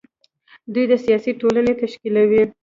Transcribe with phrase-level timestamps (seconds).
[0.73, 2.43] دوی سیاسي ټولنه تشکیلوي.